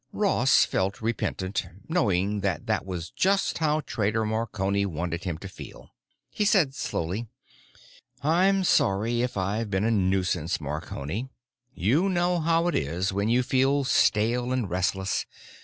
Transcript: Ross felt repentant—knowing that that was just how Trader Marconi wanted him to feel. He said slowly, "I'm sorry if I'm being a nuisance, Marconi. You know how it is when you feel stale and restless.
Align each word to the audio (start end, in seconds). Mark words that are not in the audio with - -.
Ross 0.13 0.65
felt 0.65 0.99
repentant—knowing 0.99 2.39
that 2.39 2.65
that 2.65 2.87
was 2.87 3.11
just 3.11 3.59
how 3.59 3.81
Trader 3.81 4.25
Marconi 4.25 4.83
wanted 4.83 5.25
him 5.25 5.37
to 5.37 5.47
feel. 5.47 5.91
He 6.31 6.43
said 6.43 6.73
slowly, 6.73 7.27
"I'm 8.23 8.63
sorry 8.63 9.21
if 9.21 9.37
I'm 9.37 9.69
being 9.69 9.83
a 9.85 9.91
nuisance, 9.91 10.59
Marconi. 10.59 11.29
You 11.75 12.09
know 12.09 12.39
how 12.39 12.67
it 12.67 12.73
is 12.73 13.13
when 13.13 13.29
you 13.29 13.43
feel 13.43 13.83
stale 13.83 14.51
and 14.51 14.67
restless. 14.67 15.27